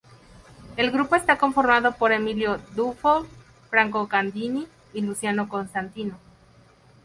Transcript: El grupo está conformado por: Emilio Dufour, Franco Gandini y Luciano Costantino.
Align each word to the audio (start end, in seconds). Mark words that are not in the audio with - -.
El 0.77 0.89
grupo 0.89 1.15
está 1.15 1.37
conformado 1.37 1.91
por: 1.91 2.11
Emilio 2.11 2.57
Dufour, 2.75 3.27
Franco 3.69 4.07
Gandini 4.07 4.67
y 4.95 5.01
Luciano 5.01 5.47
Costantino. 5.47 6.17